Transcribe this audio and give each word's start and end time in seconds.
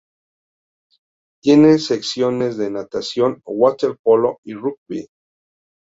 Tiene 1.43 1.77
secciones 1.77 2.57
de 2.57 2.71
natación, 2.71 3.39
waterpolo 3.45 4.39
y 4.43 4.55
rugby. 4.55 5.07